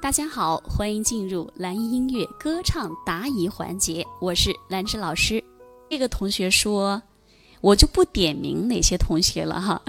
[0.00, 5.42] 大家好，欢迎进入蓝音乐歌唱答疑环节，我是兰芝老师。
[5.90, 7.02] 这个同学说，
[7.60, 9.82] 我就不点名哪些同学了哈，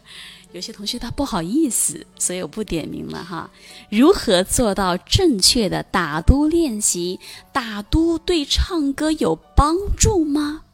[0.52, 3.50] 有些同学他不好意思，所以我不点名了哈。
[3.88, 7.18] 如何做到正确的打嘟练习？
[7.50, 10.64] 打嘟对唱歌有帮助吗？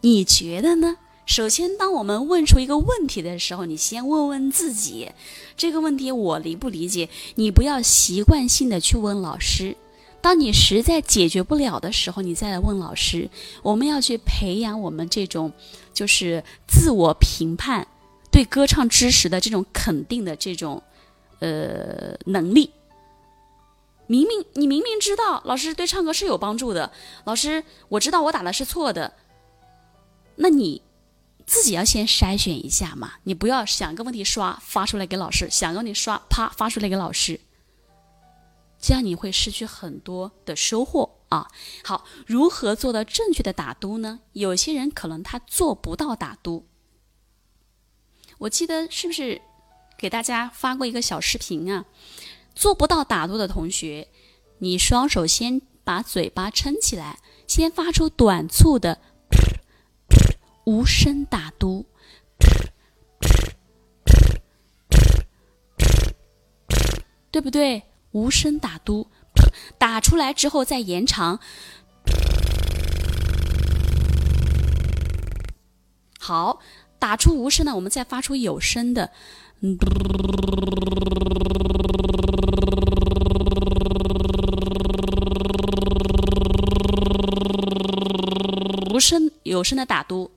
[0.00, 0.96] 你觉得呢？
[1.26, 5.10] 首先，当我们问出一个问题的时候，你先问问自己，
[5.56, 7.08] 这个问题我理不理解？
[7.34, 9.76] 你不要习惯性的去问老师。
[10.22, 13.28] 当你实在解决不了的时候，你再来问老师。
[13.62, 15.52] 我们要去培养我们这种
[15.92, 17.86] 就是自我评判、
[18.30, 20.80] 对歌唱知识的这种肯定的这种
[21.40, 22.70] 呃能力。
[24.06, 26.92] 明明你明明知道老师对唱歌是有帮助的，
[27.24, 29.12] 老师我知道我打的是错的，
[30.36, 30.82] 那你。
[31.46, 37.40] 自己要先筛选一下嘛，你不要想个问题刷发出来给老师，想个问题刷啪发出来给老师，
[38.80, 41.48] 这样你会失去很多的收获啊。
[41.84, 44.20] 好，如何做到正确的打嘟呢？
[44.32, 46.66] 有些人可能他做不到打嘟。
[48.38, 49.40] 我记得是不是
[49.96, 51.84] 给大家发过一个小视频啊？
[52.56, 54.08] 做不到打嘟的同学，
[54.58, 58.98] 你双手先把嘴巴撑起来，先发出短促的。
[60.66, 61.86] 无声打嘟，
[67.30, 67.84] 对不对？
[68.10, 69.06] 无声打嘟，
[69.78, 71.38] 打出来之后再延长。
[76.18, 76.58] 好，
[76.98, 79.12] 打出无声的，我们再发出有声的。
[88.92, 90.32] 无声有声的打嘟。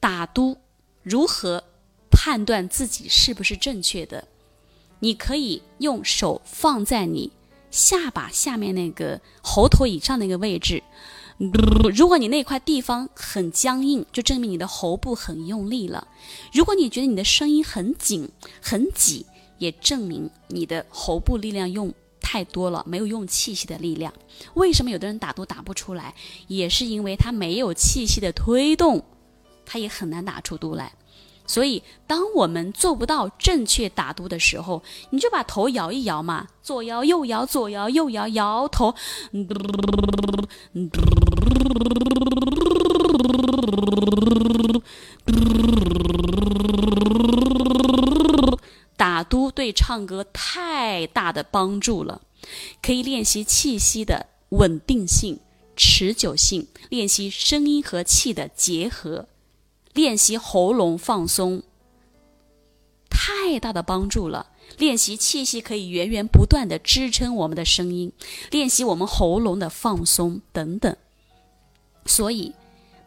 [0.00, 0.56] 打嘟
[1.02, 1.62] 如何
[2.10, 4.26] 判断自己是不是正确的？
[5.00, 7.30] 你可以用手放在你
[7.70, 10.82] 下巴下面那个喉头以上那个位置。
[11.94, 16.06] 如果你那块地方很僵硬，就证明你的喉部很用力了；
[16.52, 18.28] 如果你觉得你的声音很紧
[18.60, 19.24] 很挤，
[19.56, 24.12] 也证明你的喉部力量用太多了，没有用气息的力量。
[24.52, 26.14] 为什么有的人打嘟打不出来？
[26.46, 29.02] 也是因为他没有气息的推动。
[29.72, 30.92] 他也很难打出嘟来，
[31.46, 38.96] 所以当我们做不到正确打嘟的时候，你就把头摇一摇嘛，左摇右摇，左摇右摇，摇头，
[48.96, 52.22] 打嘟对唱歌太大的帮助了，
[52.82, 55.38] 可以练习气息的稳定性、
[55.76, 59.28] 持久性，练习声音和气的结合。
[59.92, 61.62] 练习喉咙放松，
[63.08, 64.46] 太大的帮助了。
[64.78, 68.12] 练习气息可以源源不断的支撑我们的声音，
[68.52, 70.96] 练习我们喉咙的放松等等。
[72.06, 72.54] 所以，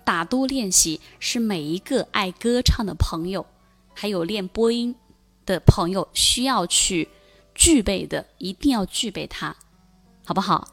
[0.03, 3.45] 打嘟练习是每一个爱歌唱的朋友，
[3.93, 4.93] 还有练播音
[5.45, 7.07] 的朋友需要去
[7.55, 9.55] 具备的，一定要具备它，
[10.25, 10.72] 好不好？